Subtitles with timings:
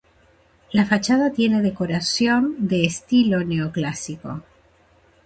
[0.73, 4.41] La fachada tiene decoración de estilo neoclásico.